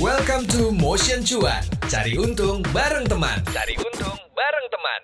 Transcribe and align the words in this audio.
Welcome 0.00 0.48
to 0.56 0.72
Motion 0.72 1.20
Cuan. 1.20 1.60
Cari 1.84 2.16
untung 2.16 2.64
bareng 2.72 3.04
teman. 3.04 3.44
Cari 3.52 3.76
untung 3.76 4.16
bareng 4.32 4.66
teman. 4.72 5.00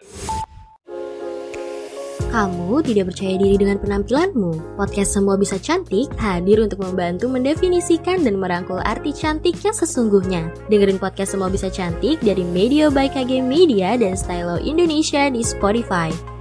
Kamu 2.32 2.80
tidak 2.80 3.12
percaya 3.12 3.36
diri 3.36 3.60
dengan 3.60 3.76
penampilanmu? 3.84 4.80
Podcast 4.80 5.12
Semua 5.12 5.36
Bisa 5.36 5.60
Cantik 5.60 6.08
hadir 6.16 6.64
untuk 6.64 6.80
membantu 6.80 7.28
mendefinisikan 7.28 8.24
dan 8.24 8.40
merangkul 8.40 8.80
arti 8.80 9.12
cantik 9.12 9.60
yang 9.60 9.76
sesungguhnya. 9.76 10.48
Dengerin 10.72 10.96
podcast 10.96 11.36
Semua 11.36 11.52
Bisa 11.52 11.68
Cantik 11.68 12.24
dari 12.24 12.40
Media 12.48 12.88
by 12.88 13.12
KG 13.12 13.44
Media 13.44 13.92
dan 14.00 14.16
Stylo 14.16 14.56
Indonesia 14.56 15.28
di 15.28 15.44
Spotify. 15.44 16.37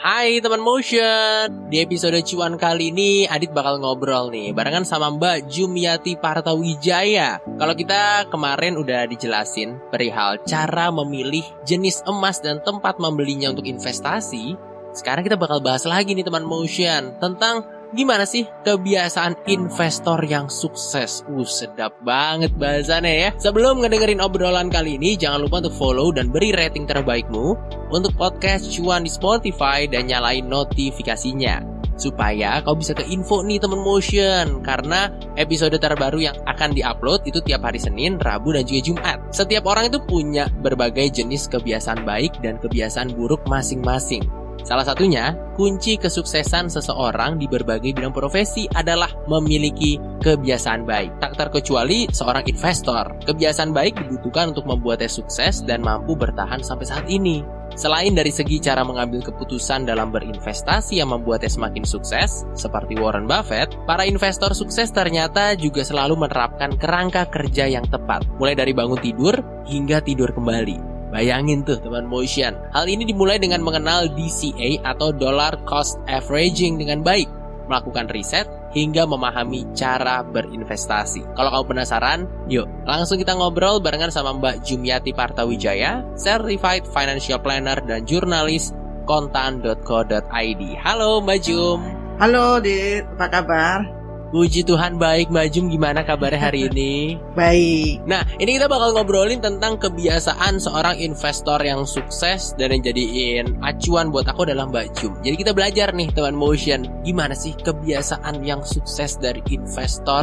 Hai 0.00 0.40
teman 0.40 0.64
motion. 0.64 1.68
Di 1.68 1.84
episode 1.84 2.16
cuan 2.24 2.56
kali 2.56 2.88
ini 2.88 3.28
Adit 3.28 3.52
bakal 3.52 3.84
ngobrol 3.84 4.32
nih 4.32 4.56
Barengan 4.56 4.88
sama 4.88 5.12
Mbak 5.12 5.44
Jumiati 5.44 6.16
Partawijaya. 6.16 7.36
Kalau 7.44 7.76
kita 7.76 8.24
kemarin 8.32 8.80
udah 8.80 9.04
dijelasin 9.04 9.76
Perihal 9.92 10.40
cara 10.48 10.88
memilih 10.88 11.44
jenis 11.68 12.00
emas 12.08 12.40
dan 12.40 12.64
tempat 12.64 12.96
membelinya 12.96 13.52
untuk 13.52 13.68
investasi 13.68 14.56
Sekarang 14.96 15.20
kita 15.20 15.36
bakal 15.36 15.60
bahas 15.60 15.84
lagi 15.84 16.16
nih 16.16 16.24
teman 16.24 16.48
motion 16.48 17.20
Tentang 17.20 17.68
Gimana 17.90 18.22
sih 18.22 18.46
kebiasaan 18.46 19.50
investor 19.50 20.22
yang 20.22 20.46
sukses? 20.46 21.26
Uh, 21.26 21.42
sedap 21.42 21.98
banget 22.06 22.54
bahasannya 22.54 23.14
ya. 23.18 23.30
Sebelum 23.34 23.82
ngedengerin 23.82 24.22
obrolan 24.22 24.70
kali 24.70 24.94
ini, 24.94 25.18
jangan 25.18 25.42
lupa 25.42 25.58
untuk 25.58 25.74
follow 25.74 26.14
dan 26.14 26.30
beri 26.30 26.54
rating 26.54 26.86
terbaikmu 26.86 27.58
untuk 27.90 28.14
podcast 28.14 28.70
Cuan 28.70 29.02
di 29.02 29.10
Spotify 29.10 29.90
dan 29.90 30.06
nyalain 30.06 30.46
notifikasinya. 30.46 31.82
Supaya 31.98 32.62
kau 32.62 32.78
bisa 32.78 32.94
ke 32.94 33.04
info 33.12 33.44
nih 33.44 33.60
temen 33.60 33.76
motion 33.84 34.64
Karena 34.64 35.12
episode 35.36 35.76
terbaru 35.76 36.16
yang 36.16 36.32
akan 36.48 36.72
diupload 36.72 37.28
itu 37.28 37.44
tiap 37.44 37.60
hari 37.60 37.76
Senin, 37.76 38.16
Rabu, 38.16 38.56
dan 38.56 38.64
juga 38.64 38.80
Jumat 38.88 39.18
Setiap 39.36 39.68
orang 39.68 39.92
itu 39.92 40.00
punya 40.08 40.48
berbagai 40.64 41.20
jenis 41.20 41.44
kebiasaan 41.52 42.08
baik 42.08 42.40
dan 42.40 42.56
kebiasaan 42.56 43.12
buruk 43.12 43.44
masing-masing 43.44 44.24
Salah 44.62 44.84
satunya, 44.84 45.32
kunci 45.56 45.96
kesuksesan 45.96 46.68
seseorang 46.68 47.40
di 47.40 47.48
berbagai 47.48 47.96
bidang 47.96 48.12
profesi 48.14 48.68
adalah 48.70 49.08
memiliki 49.26 49.96
kebiasaan 50.20 50.84
baik. 50.84 51.20
Tak 51.20 51.36
terkecuali 51.36 52.08
seorang 52.12 52.44
investor. 52.46 53.16
Kebiasaan 53.24 53.72
baik 53.72 53.96
dibutuhkan 53.96 54.52
untuk 54.52 54.68
membuatnya 54.68 55.08
sukses 55.08 55.64
dan 55.64 55.80
mampu 55.80 56.16
bertahan 56.16 56.60
sampai 56.60 56.86
saat 56.86 57.06
ini. 57.08 57.60
Selain 57.78 58.10
dari 58.10 58.34
segi 58.34 58.58
cara 58.58 58.82
mengambil 58.82 59.22
keputusan 59.22 59.86
dalam 59.86 60.10
berinvestasi 60.10 60.98
yang 60.98 61.14
membuatnya 61.14 61.46
semakin 61.46 61.86
sukses, 61.86 62.42
seperti 62.52 62.98
Warren 62.98 63.30
Buffett, 63.30 63.70
para 63.86 64.02
investor 64.02 64.50
sukses 64.58 64.90
ternyata 64.90 65.54
juga 65.54 65.86
selalu 65.86 66.26
menerapkan 66.26 66.74
kerangka 66.74 67.30
kerja 67.30 67.70
yang 67.70 67.86
tepat, 67.86 68.26
mulai 68.42 68.58
dari 68.58 68.74
bangun 68.74 68.98
tidur 68.98 69.38
hingga 69.70 70.02
tidur 70.02 70.34
kembali. 70.34 70.89
Bayangin 71.10 71.66
tuh 71.66 71.78
teman 71.82 72.06
motion. 72.06 72.54
Hal 72.70 72.86
ini 72.86 73.02
dimulai 73.02 73.42
dengan 73.42 73.60
mengenal 73.66 74.06
DCA 74.14 74.82
atau 74.86 75.10
Dollar 75.10 75.58
Cost 75.66 75.98
Averaging 76.06 76.78
dengan 76.78 77.02
baik, 77.02 77.26
melakukan 77.66 78.06
riset 78.10 78.46
hingga 78.70 79.06
memahami 79.06 79.66
cara 79.74 80.22
berinvestasi. 80.22 81.26
Kalau 81.34 81.50
kamu 81.50 81.66
penasaran, 81.74 82.20
yuk 82.46 82.70
langsung 82.86 83.18
kita 83.18 83.34
ngobrol 83.34 83.82
barengan 83.82 84.14
sama 84.14 84.30
Mbak 84.38 84.62
Jumiati 84.62 85.10
Partawijaya, 85.10 86.06
Certified 86.14 86.86
Financial 86.86 87.42
Planner 87.42 87.82
dan 87.82 88.06
jurnalis 88.06 88.70
kontan.co.id. 89.10 90.62
Halo 90.78 91.10
Mbak 91.26 91.38
Jum. 91.42 91.82
Halo 92.22 92.62
Dit, 92.62 93.02
apa 93.18 93.26
kabar? 93.26 93.99
Puji 94.30 94.62
Tuhan 94.62 94.94
baik 94.94 95.34
Mbak 95.34 95.46
Jum 95.50 95.66
gimana 95.74 96.06
kabarnya 96.06 96.38
hari 96.38 96.64
ini? 96.70 97.18
Baik. 97.34 98.06
Nah 98.06 98.22
ini 98.38 98.54
kita 98.54 98.70
bakal 98.70 98.94
ngobrolin 98.94 99.42
tentang 99.42 99.74
kebiasaan 99.74 100.62
seorang 100.62 101.02
investor 101.02 101.58
yang 101.66 101.82
sukses 101.82 102.54
dan 102.54 102.70
yang 102.70 102.82
jadiin 102.86 103.58
acuan 103.58 104.14
buat 104.14 104.30
aku 104.30 104.46
adalah 104.46 104.70
Mbak 104.70 104.86
Jum. 105.02 105.18
Jadi 105.26 105.34
kita 105.34 105.50
belajar 105.50 105.90
nih 105.90 106.14
teman 106.14 106.38
motion 106.38 106.86
gimana 107.02 107.34
sih 107.34 107.58
kebiasaan 107.58 108.46
yang 108.46 108.62
sukses 108.62 109.18
dari 109.18 109.42
investor? 109.50 110.22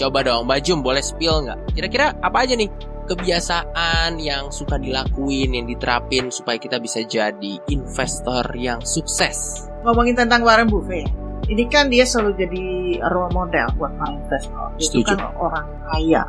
Coba 0.00 0.24
dong 0.24 0.48
Mbak 0.48 0.60
Jum 0.64 0.80
boleh 0.80 1.04
spill 1.04 1.44
nggak? 1.44 1.76
Kira-kira 1.76 2.16
apa 2.24 2.48
aja 2.48 2.56
nih 2.56 2.72
kebiasaan 3.04 4.16
yang 4.16 4.48
suka 4.48 4.80
dilakuin 4.80 5.52
yang 5.52 5.68
diterapin 5.68 6.32
supaya 6.32 6.56
kita 6.56 6.80
bisa 6.80 7.04
jadi 7.04 7.60
investor 7.68 8.48
yang 8.56 8.80
sukses? 8.80 9.68
Ngomongin 9.84 10.16
tentang 10.16 10.40
Warren 10.40 10.72
Buffett 10.72 11.20
ini 11.52 11.64
kan 11.68 11.92
dia 11.92 12.08
selalu 12.08 12.32
jadi 12.40 12.64
role 13.12 13.32
model 13.36 13.66
buat 13.76 13.92
para 14.00 14.16
investor. 14.16 14.66
Setuju. 14.80 15.12
kan 15.12 15.20
orang 15.36 15.66
kaya 15.92 16.22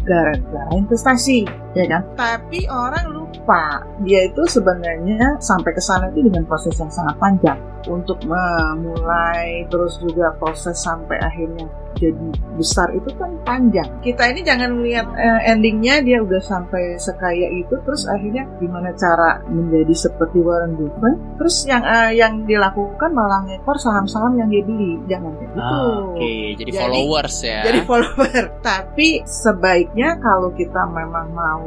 gara-gara 0.00 0.70
investasi, 0.72 1.44
ya 1.72 1.84
kan? 1.86 2.02
Tapi 2.18 2.66
orang 2.66 3.06
lupa 3.14 3.84
dia 4.02 4.26
itu 4.26 4.42
sebenarnya 4.46 5.38
sampai 5.38 5.70
ke 5.70 5.82
sana 5.82 6.10
itu 6.10 6.26
dengan 6.26 6.42
proses 6.46 6.74
yang 6.78 6.90
sangat 6.90 7.14
panjang 7.18 7.58
untuk 7.88 8.20
memulai 8.26 9.64
terus 9.70 9.96
juga 10.02 10.34
proses 10.36 10.76
sampai 10.76 11.16
akhirnya 11.16 11.64
jadi 11.98 12.28
besar 12.54 12.88
itu 12.94 13.10
kan 13.18 13.28
panjang. 13.42 13.84
Kita 14.00 14.30
ini 14.30 14.40
jangan 14.40 14.78
melihat 14.78 15.10
eh, 15.18 15.52
endingnya 15.52 16.00
dia 16.00 16.22
udah 16.22 16.38
sampai 16.38 16.96
sekaya 16.96 17.50
itu, 17.50 17.76
terus 17.82 18.06
akhirnya 18.06 18.46
gimana 18.56 18.94
cara 18.94 19.42
menjadi 19.50 20.08
seperti 20.08 20.38
Warren 20.40 20.78
Buffett. 20.78 21.18
Terus 21.36 21.56
yang 21.66 21.82
eh, 21.82 22.16
yang 22.16 22.46
dilakukan 22.46 23.10
malah 23.10 23.42
ngekor 23.44 23.76
saham-saham 23.76 24.38
yang 24.38 24.48
dia 24.48 24.62
beli, 24.64 24.96
jangan 25.10 25.34
kayak 25.34 25.50
gitu. 25.50 25.60
Ah, 25.60 25.98
Oke, 26.08 26.32
jadi, 26.56 26.70
Jadi- 26.72 26.78
followers 26.80 27.36
ya. 27.42 27.60
Jadi 27.68 27.78
follower. 27.84 28.42
Tapi 28.62 29.08
sebaiknya 29.26 30.08
kalau 30.22 30.50
kita 30.54 30.82
memang 30.88 31.26
mau 31.34 31.59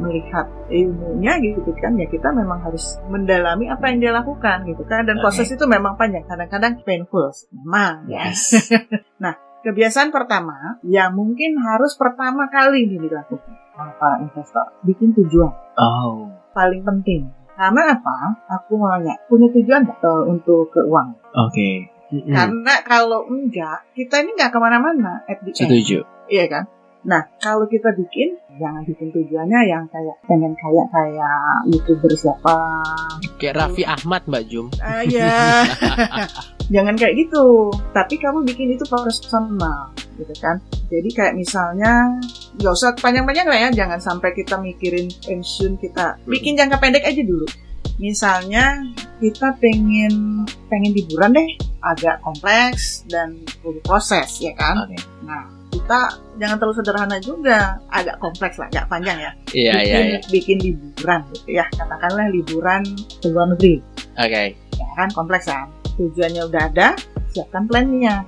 melihat 0.00 0.48
ilmunya 0.72 1.38
gitu 1.38 1.68
kan 1.78 1.94
ya 1.94 2.08
kita 2.08 2.32
memang 2.32 2.64
harus 2.64 2.98
mendalami 3.06 3.68
apa 3.68 3.92
yang 3.92 3.98
dia 4.02 4.12
lakukan 4.12 4.64
gitu 4.66 4.82
kan 4.88 5.04
dan 5.04 5.20
proses 5.20 5.46
itu 5.52 5.62
memang 5.68 5.94
panjang 6.00 6.24
kadang-kadang 6.26 6.80
painful 6.82 7.28
memang 7.52 8.08
ya. 8.08 8.32
yes. 8.32 8.72
Kebiasaan 9.62 10.10
pertama 10.10 10.82
yang 10.82 11.14
mungkin 11.14 11.54
harus 11.62 11.94
pertama 11.94 12.50
kali 12.50 12.82
ini 12.82 12.98
dilakukan 12.98 13.62
para 13.78 14.18
investor, 14.18 14.74
bikin 14.82 15.14
tujuan. 15.14 15.54
Oh. 15.78 16.26
Paling 16.50 16.82
penting. 16.82 17.30
Karena 17.54 17.94
apa? 17.94 18.42
Aku 18.58 18.74
mau 18.74 18.90
nanya, 18.90 19.14
punya 19.30 19.46
tujuan 19.54 19.86
nggak 19.86 20.02
eh, 20.02 20.22
untuk 20.26 20.66
keuangan? 20.74 21.14
Oke. 21.46 21.86
Mm-mm. 22.10 22.34
Karena 22.34 22.74
kalau 22.82 23.22
enggak, 23.30 23.86
kita 23.94 24.26
ini 24.26 24.34
nggak 24.34 24.50
ke 24.50 24.58
mana-mana 24.58 25.22
at 25.30 25.38
the 25.46 25.54
end. 25.54 25.62
Setuju. 25.62 25.98
Iya 26.26 26.44
kan? 26.50 26.64
Nah, 27.02 27.26
kalau 27.42 27.66
kita 27.66 27.90
bikin, 27.98 28.38
jangan 28.62 28.86
bikin 28.86 29.10
tujuannya 29.10 29.60
yang 29.66 29.84
kayak 29.90 30.16
pengen 30.30 30.54
kayak 30.54 30.86
kayak 30.94 31.66
youtuber 31.66 32.14
siapa. 32.14 32.78
Kayak 33.42 33.58
Raffi 33.58 33.82
Ahmad 33.82 34.22
Mbak 34.30 34.44
Jum. 34.46 34.70
Ah, 34.78 35.02
ya. 35.02 35.66
jangan 36.74 36.94
kayak 36.94 37.26
gitu. 37.26 37.74
Tapi 37.90 38.14
kamu 38.22 38.46
bikin 38.46 38.78
itu 38.78 38.86
personal, 38.86 39.90
gitu 40.14 40.34
kan? 40.38 40.62
Jadi 40.94 41.10
kayak 41.10 41.34
misalnya, 41.34 42.22
nggak 42.62 42.72
usah 42.72 42.94
panjang-panjang 42.94 43.50
lah 43.50 43.58
ya. 43.58 43.68
Jangan 43.74 43.98
sampai 43.98 44.30
kita 44.38 44.62
mikirin 44.62 45.10
pensiun 45.26 45.82
kita. 45.82 46.22
Bikin 46.22 46.54
jangka 46.54 46.78
pendek 46.78 47.02
aja 47.02 47.22
dulu. 47.26 47.50
Misalnya 47.98 48.78
kita 49.18 49.58
pengen 49.58 50.46
pengen 50.70 50.94
liburan 50.94 51.34
deh, 51.34 51.50
agak 51.82 52.22
kompleks 52.22 53.02
dan 53.10 53.42
perlu 53.58 53.82
proses, 53.82 54.38
ya 54.38 54.54
kan? 54.54 54.86
Oke. 54.86 54.98
Nah, 55.26 55.61
kita 55.82 56.00
jangan 56.38 56.56
terlalu 56.62 56.76
sederhana 56.78 57.16
juga, 57.18 57.58
agak 57.90 58.16
kompleks 58.22 58.56
lah, 58.62 58.70
agak 58.70 58.86
panjang 58.86 59.18
ya. 59.18 59.32
Iya, 59.50 59.74
iya, 59.82 59.82
bikin, 59.82 60.06
iya. 60.06 60.18
bikin 60.30 60.56
liburan 60.62 61.20
gitu 61.34 61.48
ya, 61.58 61.64
katakanlah 61.74 62.26
liburan 62.30 62.82
ke 63.18 63.26
luar 63.26 63.50
negeri, 63.50 63.82
Oke. 64.14 64.42
ya 64.54 64.86
kan 64.94 65.08
kompleks 65.10 65.50
kan. 65.50 65.66
Tujuannya 65.98 66.42
udah 66.48 66.62
ada, 66.72 66.88
siapkan 67.34 67.66
plannya. 67.66 68.22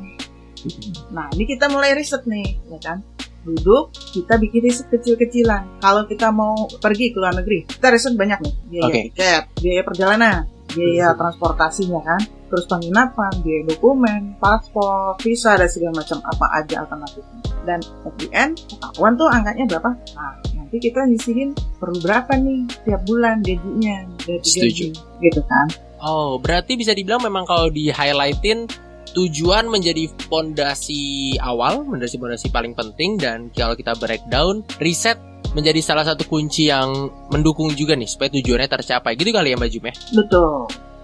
Nah, 1.14 1.30
ini 1.38 1.44
kita 1.46 1.70
mulai 1.70 1.94
riset 1.94 2.26
nih, 2.26 2.58
ya 2.68 2.78
kan. 2.82 2.98
Duduk, 3.46 3.94
kita 4.12 4.36
bikin 4.40 4.60
riset 4.66 4.90
kecil-kecilan. 4.90 5.78
Kalau 5.78 6.04
kita 6.10 6.34
mau 6.34 6.66
pergi 6.82 7.14
ke 7.14 7.16
luar 7.22 7.38
negeri, 7.38 7.70
kita 7.70 7.88
riset 7.88 8.18
banyak 8.18 8.42
nih. 8.42 8.54
Biaya 8.68 8.84
Oke. 8.90 9.00
tiket, 9.08 9.42
biaya 9.62 9.82
perjalanan, 9.86 10.42
biaya 10.74 11.14
transportasinya 11.14 12.00
kan. 12.02 12.20
Terus 12.50 12.66
penginapan, 12.70 13.32
biaya 13.42 13.62
dokumen, 13.66 14.36
paspor, 14.38 15.18
visa, 15.22 15.56
dan 15.58 15.66
segala 15.70 16.02
macam 16.04 16.18
apa 16.22 16.46
aja 16.60 16.84
alternatifnya. 16.84 17.40
Dan 17.64 17.80
at 17.80 18.14
the 18.20 18.28
end, 18.30 18.60
ketahuan 18.68 19.14
tuh 19.16 19.28
angkanya 19.32 19.64
berapa. 19.70 19.90
Nah, 20.14 20.34
nanti 20.54 20.76
kita 20.78 21.06
nyisihin 21.08 21.56
perlu 21.80 21.98
berapa 22.04 22.30
nih 22.36 22.60
tiap 22.84 23.02
bulan 23.08 23.40
gajinya. 23.42 24.06
Gaji, 24.22 24.44
Setuju. 24.44 24.86
Gitu 25.22 25.40
kan. 25.46 25.66
Oh, 26.04 26.36
berarti 26.36 26.76
bisa 26.76 26.92
dibilang 26.92 27.24
memang 27.24 27.48
kalau 27.48 27.72
di 27.72 27.88
highlightin 27.88 28.68
tujuan 29.14 29.70
menjadi 29.70 30.10
fondasi 30.28 31.34
awal, 31.40 31.86
menjadi 31.86 32.18
fondasi 32.18 32.50
paling 32.50 32.74
penting 32.76 33.16
dan 33.16 33.48
kalau 33.54 33.78
kita 33.78 33.94
breakdown, 33.96 34.66
riset 34.82 35.16
menjadi 35.54 35.80
salah 35.80 36.04
satu 36.04 36.26
kunci 36.26 36.68
yang 36.68 37.08
mendukung 37.30 37.70
juga 37.72 37.94
nih 37.94 38.10
supaya 38.10 38.28
tujuannya 38.34 38.68
tercapai. 38.68 39.14
Gitu 39.14 39.30
kali 39.30 39.54
ya 39.54 39.56
Mbak 39.56 39.70
Jum 39.70 39.84
ya. 39.86 39.94
Betul. 40.12 40.52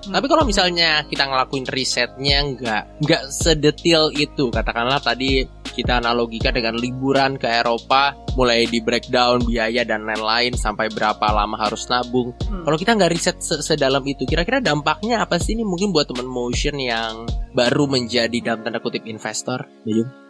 Tapi 0.00 0.26
kalau 0.32 0.44
misalnya 0.48 1.04
kita 1.06 1.28
ngelakuin 1.28 1.66
risetnya 1.68 2.40
nggak 2.40 2.82
nggak 3.04 3.22
sedetil 3.28 4.08
itu, 4.16 4.48
katakanlah 4.48 4.96
tadi 4.96 5.44
kita 5.72 6.02
analogikan 6.02 6.54
dengan 6.54 6.76
liburan 6.76 7.40
ke 7.40 7.46
Eropa, 7.46 8.14
mulai 8.34 8.66
di 8.66 8.78
breakdown 8.82 9.42
biaya 9.46 9.82
dan 9.86 10.06
lain-lain 10.06 10.54
sampai 10.54 10.90
berapa 10.90 11.22
lama 11.30 11.56
harus 11.58 11.86
nabung. 11.90 12.34
Hmm. 12.46 12.66
Kalau 12.66 12.76
kita 12.76 12.94
nggak 12.94 13.10
riset 13.10 13.36
se- 13.40 13.62
sedalam 13.62 14.02
itu, 14.06 14.26
kira-kira 14.26 14.58
dampaknya 14.58 15.22
apa 15.22 15.38
sih 15.40 15.54
ini 15.54 15.66
mungkin 15.66 15.90
buat 15.90 16.10
teman 16.10 16.28
motion 16.28 16.76
yang 16.78 17.26
baru 17.54 17.90
menjadi 17.90 18.38
dalam 18.42 18.62
tanda 18.62 18.78
kutip 18.78 19.06
investor? 19.06 19.66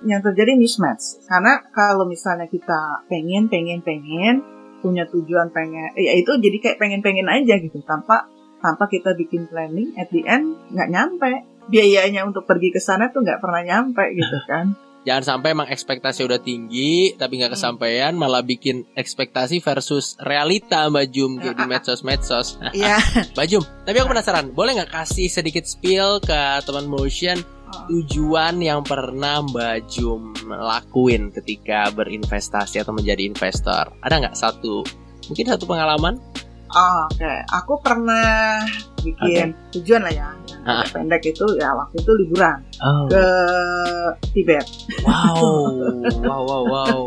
Yang 0.05 0.33
terjadi 0.33 0.57
mismatch 0.57 1.25
karena 1.29 1.61
kalau 1.73 2.05
misalnya 2.09 2.49
kita 2.49 3.05
pengen 3.09 3.49
pengen 3.49 3.81
pengen 3.85 4.45
punya 4.81 5.05
tujuan 5.09 5.53
pengen 5.53 5.93
ya 5.95 6.17
itu 6.17 6.33
jadi 6.41 6.57
kayak 6.57 6.79
pengen 6.81 7.01
pengen 7.05 7.29
aja 7.29 7.61
gitu 7.61 7.85
tanpa 7.85 8.27
tanpa 8.65 8.89
kita 8.89 9.13
bikin 9.13 9.49
planning 9.49 9.93
at 10.01 10.09
the 10.09 10.25
end 10.25 10.57
nggak 10.73 10.89
nyampe 10.89 11.33
biayanya 11.69 12.25
untuk 12.25 12.49
pergi 12.49 12.73
ke 12.73 12.81
sana 12.81 13.13
tuh 13.13 13.21
nggak 13.25 13.41
pernah 13.41 13.63
nyampe 13.63 14.05
gitu 14.17 14.37
kan 14.51 14.73
Jangan 15.01 15.25
sampai 15.25 15.57
emang 15.57 15.69
ekspektasi 15.73 16.29
udah 16.29 16.41
tinggi 16.45 17.17
tapi 17.17 17.41
nggak 17.41 17.51
Hmm. 17.51 17.57
kesampaian 17.57 18.13
malah 18.13 18.45
bikin 18.45 18.85
ekspektasi 18.93 19.65
versus 19.65 20.21
realita 20.21 20.85
Mbak 20.93 21.07
Jum 21.09 21.41
kayak 21.41 21.57
di 21.57 21.65
medsos-medsos. 21.65 22.61
Iya 22.77 23.01
Mbak 23.33 23.47
Jum, 23.49 23.65
tapi 23.89 23.97
aku 23.97 24.13
penasaran, 24.13 24.53
boleh 24.53 24.77
nggak 24.77 24.93
kasih 24.93 25.33
sedikit 25.33 25.65
spill 25.65 26.21
ke 26.21 26.41
teman 26.69 26.85
motion 26.85 27.41
tujuan 27.89 28.59
yang 28.61 28.83
pernah 28.83 29.41
Mbak 29.41 29.79
Jum 29.89 30.35
lakuin 30.47 31.31
ketika 31.33 31.89
berinvestasi 31.95 32.83
atau 32.83 32.93
menjadi 32.93 33.25
investor? 33.25 33.95
Ada 34.03 34.15
nggak 34.21 34.37
satu, 34.37 34.85
mungkin 35.31 35.47
satu 35.49 35.65
pengalaman? 35.65 36.19
Oh, 36.71 37.01
oke 37.11 37.33
aku 37.51 37.75
pernah 37.83 38.63
bikin 39.01 39.57
tujuan 39.75 40.07
lah 40.07 40.13
ya 40.13 40.29
yang 40.47 40.61
Ah. 40.61 40.85
agak 40.85 40.93
pendek 40.93 41.23
itu 41.25 41.47
ya 41.57 41.73
waktu 41.73 41.97
itu 41.99 42.13
liburan 42.21 42.59
Oh, 42.79 43.09
ke 43.09 43.25
Tibet 44.31 44.67
wow, 45.03 45.73
wow, 46.29 46.43
wow, 46.45 46.63
wow. 46.65 46.99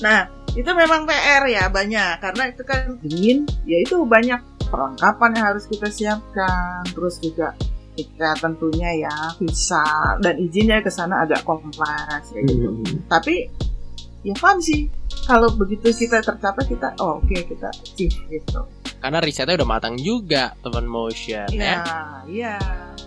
Nah, 0.00 0.24
itu 0.50 0.70
memang 0.70 1.04
PR 1.04 1.42
ya 1.46 1.66
banyak 1.66 2.18
karena 2.18 2.42
itu 2.50 2.62
kan 2.62 2.98
dingin, 3.02 3.38
ya 3.62 3.82
itu 3.82 3.98
banyak 4.02 4.38
perlengkapan 4.66 5.30
yang 5.34 5.44
harus 5.50 5.66
kita 5.66 5.90
siapkan. 5.90 6.86
Terus 6.90 7.18
juga 7.18 7.54
kita 7.94 8.34
tentunya 8.38 9.06
ya 9.06 9.14
visa 9.36 9.82
dan 10.18 10.38
izinnya 10.38 10.78
ke 10.78 10.88
sana 10.88 11.22
agak 11.22 11.42
kompleks 11.42 12.30
kayak 12.30 12.46
gitu. 12.46 12.70
Hmm. 12.70 12.98
Tapi 13.06 13.50
ya 14.22 14.34
fun 14.34 14.58
sih. 14.58 14.86
Kalau 15.26 15.50
begitu 15.52 15.90
kita 15.90 16.22
tercapai 16.22 16.62
kita 16.64 16.94
oh 16.98 17.18
oke 17.18 17.34
kita 17.34 17.70
achieve 17.70 18.14
gitu. 18.30 18.62
Karena 19.00 19.18
risetnya 19.18 19.56
udah 19.56 19.68
matang 19.68 19.96
juga 19.96 20.52
teman 20.60 20.84
motion 20.84 21.48
ya. 21.48 21.80
Iya, 21.80 21.80
iya. 22.28 22.56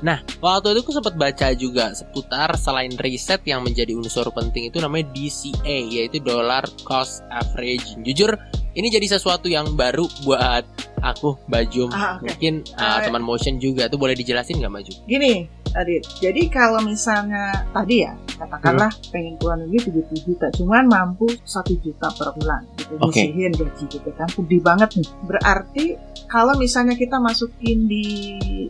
Nah, 0.03 0.19
waktu 0.43 0.75
itu 0.75 0.83
aku 0.83 0.91
sempat 0.91 1.15
baca 1.15 1.47
juga 1.55 1.95
seputar 1.95 2.51
selain 2.59 2.91
riset 2.99 3.39
yang 3.47 3.63
menjadi 3.63 3.95
unsur 3.95 4.27
penting 4.35 4.67
itu 4.67 4.81
namanya 4.83 5.07
DCA, 5.15 5.79
yaitu 5.87 6.19
Dollar 6.19 6.67
Cost 6.83 7.23
Averaging. 7.31 8.03
Jujur, 8.03 8.35
ini 8.73 8.87
jadi 8.89 9.17
sesuatu 9.17 9.45
yang 9.45 9.77
baru 9.77 10.05
buat 10.25 10.65
aku, 11.03 11.37
Bajum. 11.45 11.91
Ah, 11.93 12.17
oke. 12.17 12.25
Mungkin 12.31 12.53
uh, 12.73 12.99
teman 13.03 13.21
motion 13.21 13.61
juga 13.61 13.85
tuh 13.91 14.01
boleh 14.01 14.17
dijelasin 14.17 14.57
nggak, 14.57 14.73
Bajum? 14.73 14.95
Gini, 15.05 15.45
Adit. 15.73 16.05
Jadi 16.21 16.53
kalau 16.53 16.79
misalnya 16.85 17.65
tadi 17.73 18.05
ya, 18.05 18.13
katakanlah 18.37 18.93
pengen 19.09 19.41
keluar 19.41 19.57
negeri 19.57 20.05
7 20.05 20.25
juta, 20.25 20.47
cuman 20.53 20.85
mampu 20.85 21.25
1 21.33 21.81
juta 21.81 22.07
per 22.13 22.29
bulan 22.37 22.61
gitu. 22.77 22.93
Oke. 23.01 23.25
Nyisihin 23.25 23.53
gaji 23.57 23.83
gitu 23.89 24.09
kan. 24.13 24.27
Sedih 24.29 24.61
banget 24.61 24.89
nih. 25.01 25.09
Berarti 25.25 25.85
kalau 26.29 26.53
misalnya 26.61 26.93
kita 26.93 27.17
masukin 27.17 27.89
di 27.89 28.05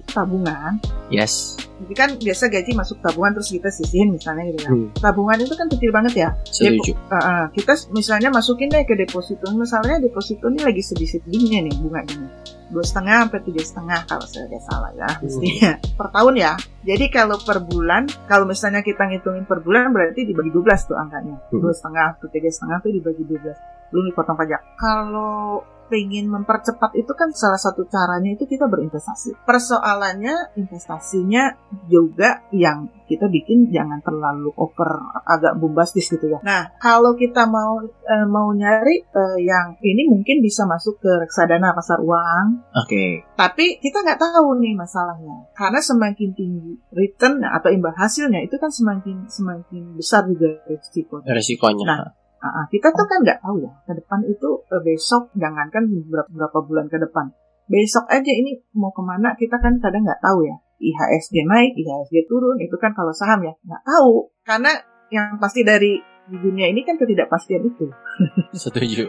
tabungan, 0.08 0.80
Yes. 1.12 1.60
jadi 1.84 1.94
kan 1.96 2.10
biasa 2.16 2.48
gaji 2.48 2.72
masuk 2.74 2.98
tabungan 3.04 3.36
terus 3.36 3.52
kita 3.52 3.68
sisihin 3.68 4.16
misalnya 4.16 4.48
gitu 4.52 4.60
kan. 4.64 4.72
Hmm. 4.72 4.90
Tabungan 4.96 5.38
itu 5.44 5.54
kan 5.60 5.68
kecil 5.68 5.92
banget 5.92 6.14
ya. 6.16 6.30
Setuju. 6.48 6.96
Uh, 7.12 7.16
uh, 7.20 7.44
kita 7.52 7.76
misalnya 7.92 8.32
masukin 8.32 8.72
deh 8.72 8.88
ke 8.88 8.96
deposito. 8.96 9.52
Misalnya 9.52 9.93
deposito 10.00 10.50
ini 10.50 10.62
lagi 10.62 10.82
sedih-sedihnya 10.82 11.60
nih 11.68 11.76
bunga 11.82 12.02
ini. 12.06 12.28
Dua 12.74 12.82
setengah 12.82 13.30
sampai 13.30 13.42
tiga 13.46 13.62
setengah 13.62 14.00
kalau 14.10 14.26
saya 14.26 14.50
tidak 14.50 14.64
salah 14.66 14.92
ya 14.98 15.10
mestinya 15.22 15.72
per 16.00 16.08
tahun 16.10 16.34
ya. 16.40 16.52
Jadi 16.84 17.06
kalau 17.14 17.38
per 17.38 17.62
bulan, 17.62 18.10
kalau 18.26 18.50
misalnya 18.50 18.82
kita 18.82 19.06
ngitungin 19.06 19.46
per 19.46 19.62
bulan 19.62 19.94
berarti 19.94 20.26
dibagi 20.26 20.50
12 20.50 20.90
tuh 20.90 20.98
angkanya. 20.98 21.38
Hmm. 21.38 21.62
Dua 21.62 21.74
setengah 21.76 22.18
atau 22.18 22.28
tiga 22.34 22.50
setengah 22.50 22.78
tuh 22.82 22.92
dibagi 22.92 23.24
12. 23.28 23.94
Belum 23.94 24.04
dipotong 24.10 24.38
pajak. 24.40 24.62
Kalau 24.80 25.62
pengen 25.94 26.26
mempercepat 26.34 26.98
itu 26.98 27.14
kan 27.14 27.30
salah 27.38 27.62
satu 27.62 27.86
caranya 27.86 28.34
itu 28.34 28.50
kita 28.50 28.66
berinvestasi. 28.66 29.46
Persoalannya 29.46 30.58
investasinya 30.58 31.54
juga 31.86 32.50
yang 32.50 32.90
kita 33.06 33.30
bikin 33.30 33.70
jangan 33.70 34.02
terlalu 34.02 34.50
over 34.58 34.90
agak 35.30 35.54
bombastis 35.62 36.10
gitu 36.10 36.34
ya. 36.34 36.42
Nah, 36.42 36.74
kalau 36.82 37.14
kita 37.14 37.46
mau 37.46 37.86
eh, 37.86 38.26
mau 38.26 38.50
nyari 38.50 39.06
eh, 39.06 39.38
yang 39.46 39.78
ini 39.86 40.10
mungkin 40.10 40.42
bisa 40.42 40.66
masuk 40.66 40.98
ke 40.98 41.12
reksadana 41.22 41.78
pasar 41.78 42.02
uang, 42.02 42.74
Oke. 42.74 43.30
tapi 43.38 43.78
kita 43.78 44.02
nggak 44.02 44.18
tahu 44.18 44.58
nih 44.58 44.74
masalahnya. 44.74 45.46
Karena 45.54 45.78
semakin 45.78 46.34
tinggi 46.34 46.74
return 46.90 47.46
atau 47.46 47.70
imbal 47.70 47.94
hasilnya 47.94 48.42
itu 48.42 48.58
kan 48.58 48.74
semakin 48.74 49.30
semakin 49.30 49.94
besar 49.94 50.26
juga 50.26 50.58
risiko. 50.66 51.22
Resikonya. 51.22 51.86
Nah, 51.86 52.23
Ah, 52.44 52.68
kita 52.68 52.92
tuh 52.92 53.08
kan 53.08 53.24
nggak 53.24 53.40
tahu 53.40 53.64
ya 53.64 53.72
ke 53.88 53.96
depan 53.96 54.20
itu 54.28 54.50
eh, 54.68 54.84
besok 54.84 55.32
jangankan 55.40 55.88
beberapa, 55.88 56.28
beberapa 56.28 56.60
bulan 56.68 56.86
ke 56.92 57.00
depan. 57.00 57.32
Besok 57.72 58.12
aja 58.12 58.32
ini 58.36 58.60
mau 58.76 58.92
ke 58.92 59.00
mana 59.00 59.32
kita 59.40 59.64
kan 59.64 59.80
kadang 59.80 60.04
nggak 60.04 60.20
tahu 60.20 60.44
ya. 60.44 60.60
IHSG 60.84 61.48
naik 61.48 61.72
IHSG 61.80 62.28
turun 62.28 62.60
itu 62.60 62.76
kan 62.76 62.92
kalau 62.92 63.16
saham 63.16 63.40
ya 63.48 63.56
nggak 63.64 63.84
tahu. 63.88 64.28
Karena 64.44 64.76
yang 65.08 65.40
pasti 65.40 65.64
dari 65.64 65.96
di 66.24 66.38
dunia 66.40 66.68
ini 66.68 66.84
kan 66.84 67.00
ketidakpastian 67.00 67.64
itu. 67.64 67.88
Setuju. 68.68 69.08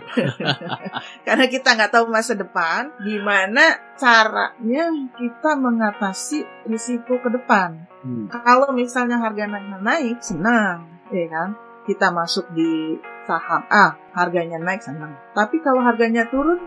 karena 1.27 1.45
kita 1.51 1.75
nggak 1.75 1.91
tahu 1.91 2.07
masa 2.07 2.39
depan 2.39 2.95
gimana 3.03 3.99
caranya 3.99 4.95
kita 5.19 5.59
mengatasi 5.59 6.71
risiko 6.71 7.19
ke 7.19 7.35
depan. 7.35 7.91
Hmm. 8.05 8.29
kalau 8.29 8.69
misalnya 8.77 9.17
harga 9.17 9.49
naik 9.49 9.81
naik 9.81 10.21
senang 10.21 10.85
ya 11.09 11.25
kan 11.25 11.57
kita 11.85 12.09
masuk 12.11 12.49
di 12.53 12.97
saham 13.25 13.65
A 13.69 13.97
harganya 14.13 14.61
naik 14.61 14.81
senang 14.85 15.13
tapi 15.33 15.61
kalau 15.61 15.81
harganya 15.81 16.25
turun 16.29 16.61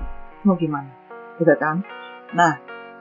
mau 0.45 0.57
gimana 0.57 0.89
gitu 1.37 1.53
kan 1.57 1.81
nah 2.33 2.57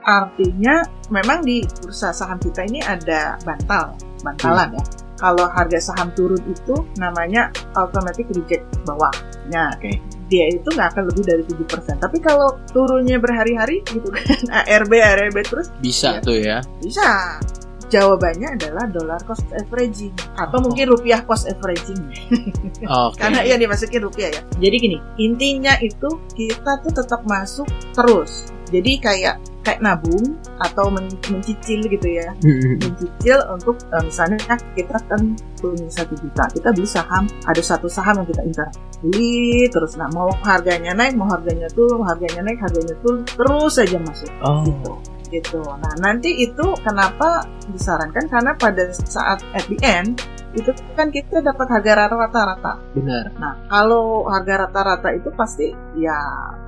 artinya 0.06 0.86
memang 1.10 1.42
di 1.42 1.66
bursa 1.82 2.14
saham 2.14 2.38
kita 2.38 2.62
ini 2.64 2.78
ada 2.78 3.34
bantal 3.42 3.98
bantalan 4.22 4.76
ya 4.76 4.84
kalau 5.16 5.48
harga 5.48 5.80
saham 5.80 6.12
turun 6.12 6.38
itu 6.44 6.76
namanya 7.00 7.48
automatic 7.74 8.28
reject 8.30 8.62
bawah 8.84 9.10
nah 9.50 9.72
Oke. 9.74 9.98
dia 10.26 10.46
itu 10.50 10.66
nggak 10.66 10.90
akan 10.90 11.06
lebih 11.06 11.22
dari 11.22 11.42
7%. 11.46 12.02
Tapi 12.02 12.18
kalau 12.18 12.58
turunnya 12.74 13.14
berhari-hari 13.22 13.78
gitu 13.86 14.10
kan, 14.10 14.26
ARB, 14.66 14.90
ARB 14.98 15.38
terus 15.46 15.70
Bisa 15.78 16.18
Iya. 16.18 16.26
tuh 16.26 16.36
ya. 16.42 16.58
bisa. 16.82 17.38
Jawabannya 17.86 18.48
adalah 18.54 18.84
dollar 18.86 19.20
cost 19.22 19.46
averaging 19.52 20.10
atau 20.34 20.58
Oh. 20.58 20.62
mungkin 20.64 20.90
rupiah 20.90 21.22
cost 21.22 21.46
averaging 21.46 22.02
Oke. 22.82 23.16
karena 23.16 23.40
yang 23.42 23.58
dimasukin 23.58 24.02
rupiah 24.02 24.28
ya. 24.28 24.42
Jadi 24.58 24.76
gini, 24.76 24.98
intinya 25.16 25.78
itu 25.78 26.08
kita 26.32 26.82
tuh 26.82 26.92
tetap 26.92 27.22
masuk 27.24 27.64
terus. 27.92 28.50
Jadi 28.66 28.98
kayak 28.98 29.38
kayak 29.62 29.78
nabung 29.78 30.34
atau 30.58 30.90
men- 30.90 31.06
mencicil 31.28 31.78
gitu 31.82 32.08
ya. 32.08 32.34
Hmm. 32.36 32.74
Mencicil 32.76 33.38
untuk 33.48 33.78
eh, 33.84 34.02
misalnya 34.02 34.38
kita 34.74 34.98
kan 35.06 35.22
punya 35.56 35.86
satu 35.88 36.14
juta, 36.16 36.50
kita 36.50 36.68
beli 36.70 36.84
saham, 36.84 37.24
ada 37.44 37.62
satu 37.62 37.86
saham 37.86 38.18
yang 38.18 38.26
kita 38.26 38.42
incar 38.42 38.68
beli 38.96 39.68
terus 39.68 39.94
nah 39.94 40.08
mau 40.08 40.32
harganya 40.40 40.90
naik, 40.90 41.14
mau 41.14 41.28
harganya 41.28 41.68
turun, 41.70 42.00
harganya 42.02 42.42
naik, 42.42 42.58
harganya 42.58 42.96
turun, 42.98 43.22
terus 43.22 43.72
saja 43.72 43.98
masuk 44.00 44.30
Oh. 44.40 44.64
gitu 44.64 44.92
gitu. 45.28 45.62
Nah 45.62 45.94
nanti 46.02 46.32
itu 46.42 46.66
kenapa 46.82 47.44
disarankan 47.70 48.26
karena 48.30 48.52
pada 48.54 48.84
saat 48.92 49.42
at 49.52 49.64
the 49.66 49.78
end 49.82 50.22
itu 50.56 50.72
kan 50.96 51.12
kita 51.12 51.44
dapat 51.44 51.66
harga 51.68 52.08
rata-rata. 52.08 52.72
Benar. 52.96 53.24
Nah 53.36 53.54
kalau 53.68 54.24
harga 54.30 54.66
rata-rata 54.66 55.08
itu 55.12 55.28
pasti 55.34 55.70
ya 55.98 56.18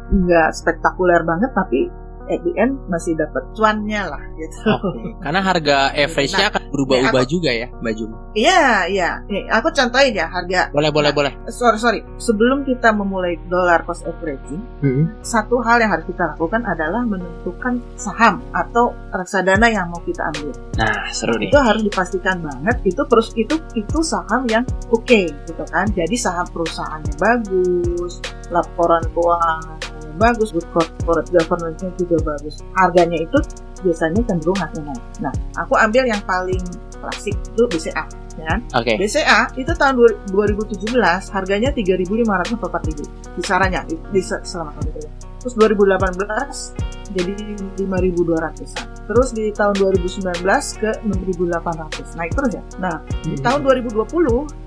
nggak 0.09 0.51
spektakuler 0.57 1.21
banget 1.25 1.53
tapi 1.53 2.08
at 2.29 2.41
the 2.41 2.53
end 2.55 2.77
masih 2.87 3.13
dapat 3.15 3.43
cuannya 3.53 4.03
lah 4.05 4.23
gitu. 4.37 4.59
Oke. 4.69 5.01
Karena 5.19 5.41
harga 5.41 5.77
average-nya 5.93 6.47
akan 6.49 6.63
berubah-ubah 6.69 7.25
juga 7.25 7.51
ya, 7.51 7.69
Mbak 7.81 7.93
Jum. 7.95 8.11
Iya 8.33 8.65
iya. 8.87 9.11
Nih, 9.27 9.49
aku 9.49 9.69
contohin 9.69 10.13
ya 10.13 10.27
harga. 10.27 10.71
Boleh, 10.71 10.89
boleh, 10.89 11.11
Nah. 11.11 11.17
boleh. 11.17 11.33
Sorry 11.49 11.79
sorry. 11.79 12.01
Sebelum 12.17 12.63
kita 12.63 12.93
memulai 12.93 13.41
dollar 13.47 13.83
cost 13.83 14.05
averaging, 14.05 14.61
Hmm. 14.79 15.11
satu 15.21 15.59
hal 15.61 15.81
yang 15.81 15.91
harus 15.91 16.05
kita 16.05 16.33
lakukan 16.33 16.63
adalah 16.63 17.03
menentukan 17.03 17.81
saham 17.95 18.45
atau 18.53 18.93
reksadana 19.11 19.67
yang 19.67 19.89
mau 19.89 20.01
kita 20.01 20.23
ambil. 20.29 20.53
Nah, 20.77 21.09
seru 21.11 21.35
nih. 21.35 21.49
itu 21.49 21.59
harus 21.59 21.83
dipastikan 21.83 22.39
banget 22.39 22.77
itu 22.85 23.03
terus 23.05 23.29
itu 23.35 23.55
itu 23.73 23.99
saham 24.01 24.45
yang 24.47 24.63
oke 24.89 25.21
gitu 25.27 25.63
kan 25.67 25.89
jadi 25.91 26.13
saham 26.15 26.47
perusahaannya 26.49 27.15
bagus 27.17 28.21
laporan 28.49 29.03
keuangannya 29.11 29.78
bagus 30.19 30.51
good 30.51 30.67
corporate 30.75 31.31
governance-nya 31.31 31.91
juga 31.97 32.17
bagus 32.35 32.61
harganya 32.77 33.19
itu 33.23 33.39
biasanya 33.81 34.21
cenderung 34.27 34.59
harga 34.59 34.81
naik 34.83 35.03
nah 35.23 35.33
aku 35.57 35.79
ambil 35.79 36.03
yang 36.05 36.21
paling 36.27 36.61
klasik 36.99 37.35
itu 37.39 37.63
BCA 37.71 38.05
ya. 38.39 38.55
Oke. 38.79 38.95
BCA 38.99 39.51
itu 39.59 39.71
tahun 39.75 39.95
dua- 39.99 40.19
2017 40.31 41.31
harganya 41.35 41.71
3.500 41.75 42.55
atau 42.55 42.71
4.000 42.71 43.03
kisarannya 43.39 43.81
di, 43.91 43.95
di 44.15 44.23
se- 44.23 44.43
selama 44.47 44.75
tahun 44.79 44.95
itu. 44.95 45.01
ya. 45.03 45.11
Terus 45.39 45.55
2018 45.55 47.15
jadi 47.15 47.33
5.200 47.79 49.09
Terus 49.09 49.29
di 49.33 49.49
tahun 49.55 49.75
2019 49.81 50.45
ke 50.77 50.91
6.800 51.03 52.19
naik 52.19 52.33
terus 52.37 52.53
ya. 52.53 52.63
Nah 52.83 53.01
di 53.25 53.35
tahun 53.41 53.65
2020 53.65 54.05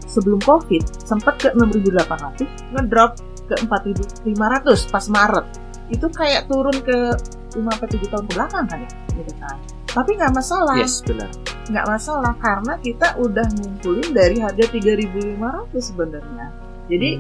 sebelum 0.09 0.39
COVID 0.41 0.83
sempat 1.05 1.35
ke 1.37 1.47
6.800 1.53 2.73
ngedrop 2.75 3.11
ke 3.51 3.55
4.500 3.67 4.87
pas 4.87 5.05
Maret. 5.11 5.45
Itu 5.91 6.07
kayak 6.07 6.47
turun 6.47 6.77
ke 6.79 6.97
5 7.51 7.67
sampai 7.67 7.87
7 7.91 8.07
tahun 8.07 8.23
ke 8.27 8.33
belakang 8.39 8.65
kan 8.71 8.79
ya, 8.79 8.91
gitu 9.19 9.33
kan. 9.43 9.55
Tapi 9.91 10.11
nggak 10.15 10.31
masalah 10.31 10.75
Yes, 10.79 11.03
benar. 11.03 11.27
nggak 11.67 11.85
masalah 11.87 12.33
karena 12.39 12.73
kita 12.79 13.07
udah 13.19 13.43
ngumpulin 13.59 14.09
dari 14.15 14.39
harga 14.39 14.65
3.500 14.71 15.75
sebenarnya. 15.83 16.47
Jadi 16.87 17.11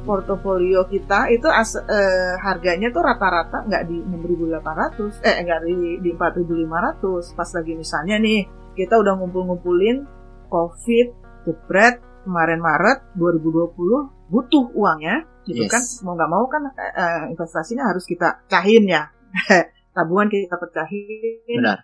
portofolio 0.00 0.86
kita 0.88 1.28
itu 1.28 1.44
as, 1.50 1.76
eh, 1.76 2.34
harganya 2.40 2.88
tuh 2.88 3.04
rata-rata 3.04 3.66
nggak 3.68 3.82
di 3.84 4.00
6.800 4.00 5.20
eh 5.20 5.36
nggak 5.44 5.60
di, 5.66 5.76
di 6.00 6.10
4.500 6.16 7.36
pas 7.36 7.50
lagi 7.52 7.72
misalnya 7.76 8.16
nih 8.16 8.40
kita 8.74 8.96
udah 8.96 9.12
ngumpul-ngumpulin 9.20 10.08
covid 10.48 11.06
jebret 11.44 12.00
kemarin 12.24 12.60
Maret 12.64 13.12
2020 13.12 14.32
butuh 14.32 14.64
uangnya 14.72 15.28
gitu 15.50 15.62
Yes. 15.62 15.72
kan 15.72 15.82
mau 16.02 16.14
nggak 16.14 16.30
mau 16.30 16.44
kan 16.46 16.62
eh, 16.70 17.22
investasinya 17.28 17.84
harus 17.86 18.04
kita 18.04 18.46
cahin 18.46 18.86
ya 18.86 19.10
tabungan 19.90 20.26
kita 20.26 20.54
pecahin 20.54 21.58
Benar. 21.58 21.78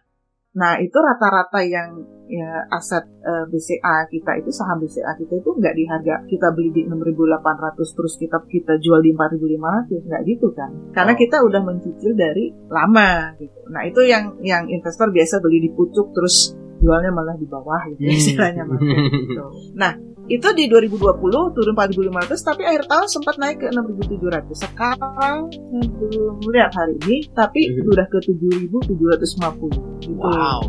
Nah, 0.56 0.80
itu 0.80 0.96
rata-rata 0.96 1.60
yang 1.60 2.00
ya, 2.24 2.64
aset 2.72 3.04
eh, 3.20 3.44
BCA 3.44 4.08
kita 4.08 4.40
itu 4.40 4.48
saham 4.48 4.80
BCA 4.80 5.12
kita 5.14 5.36
itu 5.36 5.50
nggak 5.52 5.74
di 5.76 5.84
harga 5.84 6.24
kita 6.24 6.48
beli 6.48 6.72
di 6.72 6.82
6.800 6.88 7.44
terus 7.92 8.16
kita 8.16 8.40
kita 8.42 8.80
jual 8.80 9.04
di 9.04 9.12
4.500 9.12 10.08
nggak 10.08 10.22
gitu 10.24 10.48
kan? 10.56 10.72
Karena 10.90 11.12
Oh. 11.12 11.18
kita 11.20 11.36
udah 11.44 11.60
mencicil 11.60 12.16
dari 12.16 12.56
lama 12.66 13.36
gitu. 13.36 13.68
Nah, 13.68 13.84
itu 13.84 14.00
yang 14.02 14.40
yang 14.40 14.64
investor 14.66 15.12
biasa 15.12 15.44
beli 15.44 15.60
di 15.60 15.70
pucuk 15.70 16.16
terus 16.16 16.56
jualnya 16.80 17.12
malah 17.12 17.36
di 17.36 17.44
bawah 17.44 17.84
gitu 17.92 18.00
Hmm. 18.00 18.16
istilahnya 18.16 18.62
gitu. 19.28 19.44
Nah, 19.76 19.92
itu 20.26 20.48
di 20.52 20.66
2020 20.66 21.54
turun 21.54 21.74
4.500 21.74 22.34
tapi 22.42 22.66
akhir 22.66 22.90
tahun 22.90 23.06
sempat 23.06 23.34
naik 23.38 23.62
ke 23.62 23.66
6.700. 23.70 24.58
Sekarang 24.58 25.46
belum 25.70 26.42
lihat 26.50 26.74
hari 26.74 26.98
ini 27.06 27.16
tapi 27.30 27.70
Mhm. 27.70 27.90
udah 27.94 28.06
ke 28.10 28.18
7.750 28.26 29.70
gitu 30.02 30.18
Wow. 30.18 30.60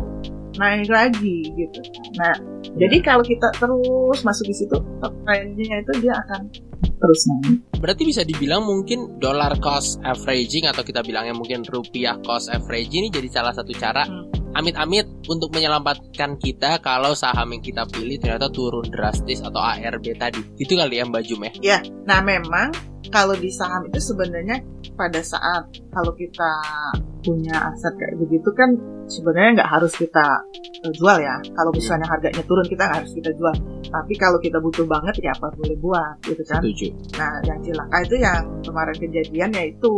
naik 0.58 0.90
lagi 0.90 1.42
gitu. 1.48 1.80
Nah, 2.18 2.34
jadi 2.74 2.96
kalau 2.98 3.22
kita 3.22 3.50
terus 3.54 4.18
masuk 4.22 4.46
di 4.46 4.54
situ, 4.54 4.74
trennya 5.22 5.76
itu 5.78 5.92
dia 6.02 6.14
akan 6.18 6.50
terus 6.98 7.22
naik. 7.26 7.58
Berarti 7.78 8.02
bisa 8.02 8.22
dibilang 8.22 8.66
mungkin 8.66 9.18
dollar 9.18 9.54
cost 9.58 10.02
averaging 10.02 10.66
atau 10.66 10.82
kita 10.82 11.02
bilangnya 11.02 11.30
mungkin 11.30 11.62
rupiah 11.62 12.18
cost 12.22 12.50
averaging 12.50 13.06
ini 13.06 13.10
jadi 13.10 13.30
salah 13.30 13.54
satu 13.54 13.70
cara 13.70 14.02
Hmm. 14.02 14.27
Amit-amit 14.56 15.06
untuk 15.28 15.52
menyelamatkan 15.52 16.40
kita 16.40 16.80
kalau 16.80 17.12
saham 17.12 17.52
yang 17.52 17.62
kita 17.62 17.84
pilih 17.88 18.16
ternyata 18.16 18.48
turun 18.48 18.86
drastis 18.88 19.44
atau 19.44 19.60
ARB 19.60 20.16
tadi. 20.16 20.40
Itu 20.56 20.76
kali 20.78 21.00
ya 21.00 21.04
Mbak 21.04 21.22
Jum 21.26 21.44
ya. 21.44 21.52
Nah, 22.08 22.20
memang 22.24 22.72
kalau 23.08 23.36
di 23.36 23.48
saham 23.48 23.88
itu 23.88 24.00
sebenarnya 24.00 24.60
pada 24.96 25.20
saat 25.24 25.68
kalau 25.92 26.12
kita 26.16 26.50
punya 27.18 27.74
aset 27.74 27.92
kayak 27.98 28.14
begitu 28.18 28.48
kan 28.54 28.78
sebenarnya 29.10 29.60
nggak 29.60 29.70
harus 29.70 29.92
kita 29.96 30.26
eh, 30.84 30.92
jual 30.94 31.18
ya. 31.20 31.36
Kalau 31.54 31.70
misalnya 31.74 32.06
harganya 32.08 32.42
turun 32.44 32.66
kita 32.66 32.82
nggak 32.88 32.98
harus 33.04 33.12
kita 33.14 33.30
jual. 33.36 33.54
Tapi 33.88 34.14
kalau 34.16 34.38
kita 34.40 34.58
butuh 34.60 34.84
banget 34.84 35.22
ya 35.24 35.32
apa 35.36 35.52
boleh 35.54 35.76
buat 35.80 36.16
gitu 36.24 36.42
kan. 36.46 36.60
Setuju. 36.60 36.88
Nah, 37.16 37.40
yang 37.44 37.58
cilaka 37.64 37.96
itu 38.04 38.16
yang 38.20 38.42
kemarin 38.64 38.96
kejadian 38.96 39.50
yaitu 39.56 39.92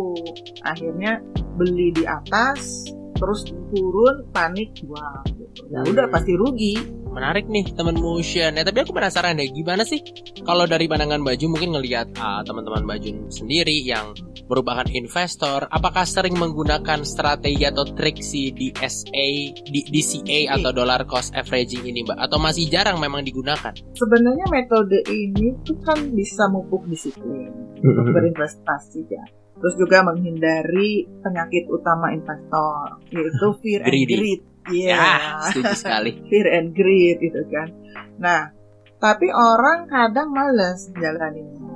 akhirnya 0.62 1.12
beli 1.58 1.92
di 1.92 2.04
atas 2.06 2.92
terus 3.20 3.44
turun 3.70 4.24
panik 4.32 4.72
jual 4.80 5.14
gitu. 5.28 5.68
Ya 5.68 5.84
Hmm. 5.84 5.92
udah 5.92 6.06
pasti 6.08 6.32
rugi. 6.34 6.74
Menarik 7.10 7.50
nih 7.50 7.74
teman 7.74 7.98
motion. 7.98 8.54
Ya 8.54 8.62
tapi 8.62 8.80
aku 8.80 8.94
penasaran 8.94 9.36
deh 9.36 9.50
gimana 9.50 9.82
sih 9.82 9.98
kalau 10.40 10.64
dari 10.64 10.86
pandangan 10.86 11.20
Baju 11.20 11.44
mungkin 11.50 11.74
ngelihat 11.74 12.16
ah, 12.16 12.40
teman-teman 12.40 12.86
Baju 12.86 13.28
sendiri 13.28 13.82
yang 13.82 14.14
merupakan 14.46 14.82
investor, 14.90 15.70
apakah 15.70 16.02
sering 16.02 16.34
menggunakan 16.34 17.06
strategi 17.06 17.62
atau 17.62 17.86
trik 17.86 18.18
si 18.18 18.50
DSA, 18.50 19.28
di 19.62 19.80
DCA 19.86 20.58
atau 20.58 20.74
dollar 20.74 21.06
cost 21.06 21.30
averaging 21.38 21.86
ini, 21.86 22.02
Mbak? 22.02 22.18
Atau 22.18 22.42
masih 22.42 22.66
jarang 22.66 22.98
memang 22.98 23.22
digunakan? 23.22 23.70
Sebenarnya 23.94 24.46
metode 24.50 25.06
ini 25.06 25.54
tuh 25.62 25.78
kan 25.86 26.02
bisa 26.10 26.50
mupuk 26.50 26.82
disiplin 26.90 27.46
untuk 27.78 28.10
berinvestasi 28.10 29.00
ya. 29.06 29.22
Terus 29.60 29.74
juga 29.76 30.00
menghindari 30.02 31.04
penyakit 31.20 31.68
utama 31.68 32.10
investor 32.16 33.04
yaitu 33.12 33.48
fear 33.60 33.80
and 33.84 34.04
greed. 34.08 34.40
Iya. 34.70 34.96
Ya, 34.96 35.12
setuju 35.52 35.74
sekali. 35.76 36.10
fear 36.32 36.46
and 36.48 36.72
greed 36.72 37.16
gitu 37.20 37.40
kan. 37.52 37.68
Nah, 38.16 38.52
tapi 38.96 39.28
orang 39.32 39.88
kadang 39.88 40.32
males 40.32 40.88
jalaninnya 40.96 41.70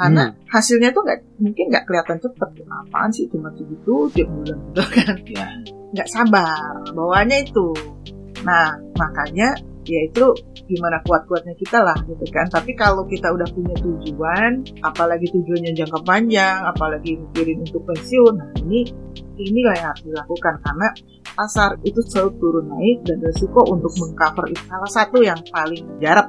karena 0.00 0.32
hasilnya 0.48 0.96
tuh 0.96 1.04
nggak 1.04 1.20
mungkin 1.44 1.64
nggak 1.68 1.84
kelihatan 1.84 2.18
cepet. 2.24 2.50
Apaan 2.64 3.10
sih 3.12 3.28
cuma 3.28 3.52
segitu 3.52 4.08
tiap 4.16 4.32
bulan 4.32 4.58
gitu 4.72 4.82
kan? 4.88 5.14
Ya. 5.28 5.46
Nggak 5.92 6.08
sabar, 6.08 6.72
bawanya 6.96 7.36
itu. 7.44 7.76
Nah, 8.40 8.80
makanya 8.96 9.60
ya 9.86 10.00
itu 10.06 10.26
gimana 10.68 11.02
kuat-kuatnya 11.02 11.54
kita 11.56 11.82
lah 11.82 11.96
gitu 12.06 12.24
kan. 12.30 12.46
Tapi 12.48 12.72
kalau 12.76 13.04
kita 13.08 13.32
udah 13.32 13.48
punya 13.50 13.74
tujuan, 13.80 14.64
apalagi 14.84 15.26
tujuannya 15.32 15.72
jangka 15.74 16.00
panjang, 16.06 16.64
apalagi 16.64 17.18
mikirin 17.18 17.64
untuk 17.64 17.82
pensiun, 17.88 18.34
nah 18.36 18.50
ini 18.64 18.86
inilah 19.40 19.74
yang 19.76 19.88
harus 19.92 20.04
dilakukan 20.04 20.54
karena 20.60 20.88
pasar 21.32 21.80
itu 21.86 22.00
selalu 22.04 22.30
turun 22.36 22.66
naik 22.68 22.98
dan 23.08 23.18
resiko 23.24 23.64
untuk 23.72 23.92
mengcover 23.96 24.52
itu 24.52 24.62
salah 24.68 24.90
satu 24.90 25.24
yang 25.24 25.40
paling 25.48 25.84
jarap 26.02 26.28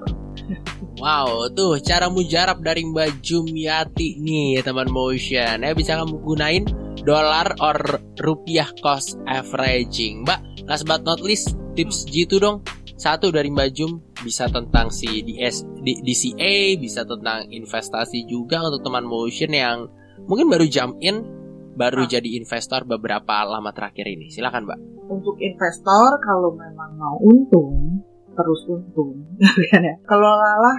Wow, 1.01 1.49
tuh 1.55 1.81
cara 1.81 2.11
mujarab 2.13 2.61
dari 2.61 2.85
Mbak 2.85 3.25
Jumiati 3.25 4.21
nih 4.21 4.61
teman 4.61 4.91
motion. 4.91 5.63
Ya 5.63 5.73
bisa 5.73 5.97
kamu 5.97 6.21
gunain 6.21 6.63
dolar 7.01 7.57
or 7.57 7.77
rupiah 8.21 8.69
cost 8.85 9.17
averaging. 9.25 10.21
Mbak, 10.27 10.67
last 10.69 10.85
but 10.85 11.01
not 11.01 11.23
least, 11.23 11.57
tips 11.73 12.05
G2 12.05 12.37
dong. 12.37 12.61
Satu 13.01 13.33
dari 13.33 13.49
Mbak 13.49 13.69
Jum 13.73 13.91
bisa 14.21 14.45
tentang 14.45 14.93
si 14.93 15.25
DS, 15.25 15.65
D- 15.81 16.05
DCA, 16.05 16.77
bisa 16.77 17.01
tentang 17.01 17.49
investasi 17.49 18.29
juga 18.29 18.61
untuk 18.61 18.85
teman 18.85 19.01
motion 19.03 19.49
yang 19.49 19.89
mungkin 20.21 20.45
baru 20.45 20.69
jump 20.69 21.01
in, 21.01 21.25
baru 21.73 22.05
Ah. 22.05 22.09
jadi 22.11 22.29
investor 22.37 22.85
beberapa 22.85 23.41
lama 23.41 23.73
terakhir 23.73 24.05
ini. 24.05 24.29
Silakan, 24.29 24.69
Mbak. 24.69 24.79
untuk 25.09 25.35
investor 25.35 26.09
kalau 26.21 26.53
memang 26.53 26.95
mau 26.95 27.17
untung 27.19 27.99
terus 28.31 28.63
untung 28.63 29.11
kan 29.67 29.83
ya 29.83 29.99
kelolalah 30.01 30.77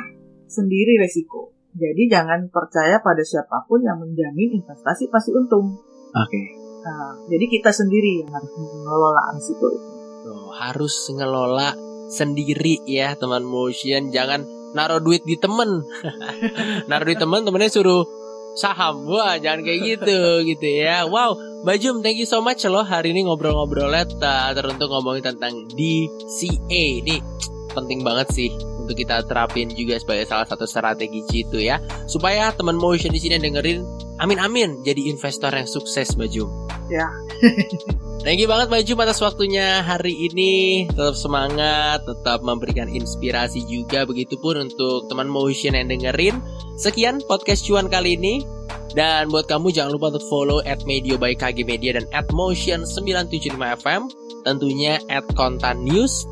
sendiri 0.48 0.96
resiko 0.96 1.52
jadi 1.68 2.08
jangan 2.08 2.48
percaya 2.48 2.96
pada 2.98 3.20
siapa 3.20 3.68
pun 3.68 3.84
yang 3.84 4.00
menjamin 4.00 4.56
investasi 4.56 5.12
pasti 5.12 5.36
untung 5.36 5.76
Oke. 6.16 6.42
nah, 6.80 7.12
jadi 7.28 7.44
kita 7.44 7.68
sendiri 7.68 8.24
yang 8.24 8.32
harus 8.32 8.48
mengelola 8.56 9.36
risiko 9.36 9.68
itu 9.68 9.88
Tuh, 10.24 10.48
harus 10.56 10.94
ngelola 11.12 11.68
sendiri 12.12 12.84
ya 12.84 13.16
teman 13.16 13.42
motion. 13.42 14.12
Jangan 14.12 14.44
naruh 14.76 15.00
duit 15.00 15.24
di 15.24 15.36
temen. 15.40 15.84
Naruh 16.88 17.08
di 17.08 17.16
temen 17.16 17.44
temennya 17.44 17.72
suruh 17.72 18.04
saham. 18.56 19.08
Wah 19.08 19.40
jangan 19.40 19.64
kayak 19.64 19.80
gitu 19.80 20.18
gitu 20.52 20.68
ya. 20.68 21.08
Wow 21.08 21.36
Mbak 21.62 21.76
Jum 21.78 21.96
thank 22.02 22.18
you 22.18 22.26
so 22.26 22.42
much 22.42 22.66
loh 22.66 22.82
hari 22.82 23.14
ini 23.14 23.24
ngobrol-ngobrolnya. 23.24 24.04
Teruntuk 24.52 24.90
ngomongin 24.90 25.32
tentang 25.32 25.54
DCA 25.72 26.84
ini 27.00 27.22
penting 27.72 28.04
banget 28.04 28.28
sih 28.34 28.50
untuk 28.52 28.98
kita 28.98 29.24
terapin 29.24 29.70
juga 29.72 29.96
sebagai 29.96 30.26
salah 30.28 30.44
satu 30.44 30.66
strategi 30.66 31.22
G2 31.22 31.52
ya. 31.62 31.78
Supaya 32.10 32.50
teman 32.52 32.76
motion 32.76 33.14
di 33.14 33.20
sini 33.22 33.38
dengerin 33.38 33.86
amin 34.18 34.38
amin 34.42 34.70
jadi 34.82 35.08
investor 35.08 35.54
yang 35.54 35.70
sukses 35.70 36.18
Mbak 36.18 36.28
Jum. 36.34 36.50
Ya. 36.90 37.06
Thank 38.20 38.44
you 38.44 38.46
banget 38.46 38.68
Mbak 38.68 38.82
Jum 38.84 39.00
atas 39.00 39.24
waktunya 39.24 39.80
hari 39.80 40.12
ini. 40.28 40.84
Tetap 40.92 41.16
semangat, 41.16 42.04
tetap 42.04 42.44
memberikan 42.44 42.86
inspirasi 42.92 43.64
juga 43.64 44.04
Begitupun 44.04 44.68
untuk 44.68 45.08
teman 45.08 45.26
motion 45.26 45.72
yang 45.72 45.88
dengerin. 45.88 46.36
Sekian 46.76 47.24
podcast 47.24 47.64
cuan 47.64 47.88
kali 47.88 48.20
ini. 48.20 48.44
Dan 48.92 49.32
buat 49.32 49.48
kamu 49.48 49.72
jangan 49.72 49.96
lupa 49.96 50.12
untuk 50.12 50.28
follow 50.28 50.60
at 50.68 50.84
Medio 50.84 51.16
by 51.16 51.32
KG 51.32 51.64
Media 51.64 51.96
dan 51.96 52.04
at 52.12 52.28
Motion 52.28 52.84
975 52.84 53.56
FM 53.56 54.12
Tentunya 54.44 55.00
at 55.08 55.24
Kontan 55.32 55.88
News 55.88 56.28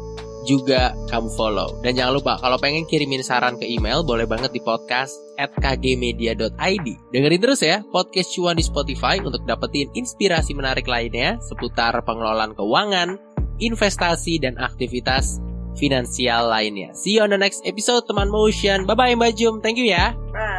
juga 0.48 0.92
kamu 1.08 1.28
follow 1.34 1.80
Dan 1.84 1.96
jangan 1.96 2.16
lupa 2.16 2.34
kalau 2.40 2.56
pengen 2.56 2.88
kirimin 2.88 3.24
saran 3.24 3.56
ke 3.60 3.66
email 3.68 4.04
Boleh 4.04 4.24
banget 4.24 4.52
di 4.54 4.60
podcast 4.60 5.16
at 5.36 5.52
kgmedia.id 5.56 6.86
Dengerin 7.12 7.40
terus 7.40 7.60
ya 7.60 7.84
podcast 7.88 8.32
cuan 8.36 8.56
di 8.56 8.64
Spotify 8.64 9.20
Untuk 9.20 9.44
dapetin 9.44 9.92
inspirasi 9.92 10.56
menarik 10.56 10.88
lainnya 10.88 11.36
Seputar 11.44 11.96
pengelolaan 12.04 12.56
keuangan 12.56 13.16
Investasi 13.60 14.40
dan 14.40 14.56
aktivitas 14.56 15.40
finansial 15.76 16.50
lainnya. 16.50 16.92
See 16.96 17.16
you 17.16 17.22
on 17.22 17.30
the 17.30 17.38
next 17.38 17.62
episode 17.62 18.08
teman 18.08 18.32
Motion. 18.32 18.88
Bye 18.88 18.96
bye 18.98 19.14
Mbak 19.14 19.32
Jum. 19.38 19.62
Thank 19.62 19.78
you 19.78 19.86
ya. 19.88 20.16
Bye. 20.34 20.49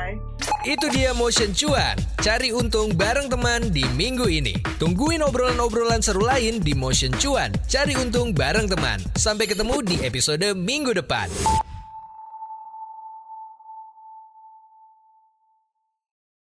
Itu 0.62 0.92
dia 0.94 1.12
Motion 1.18 1.52
Cuan. 1.58 1.98
Cari 2.22 2.54
untung 2.54 2.94
bareng 2.94 3.32
teman 3.32 3.74
di 3.74 3.82
minggu 3.98 4.30
ini. 4.30 4.54
Tungguin 4.78 5.26
obrolan-obrolan 5.26 6.06
seru 6.06 6.22
lain 6.22 6.62
di 6.62 6.78
Motion 6.78 7.14
Cuan. 7.18 7.50
Cari 7.66 7.98
untung 7.98 8.36
bareng 8.36 8.70
teman. 8.70 9.02
Sampai 9.18 9.50
ketemu 9.50 9.82
di 9.82 9.98
episode 10.06 10.54
minggu 10.54 10.94
depan. 10.94 11.32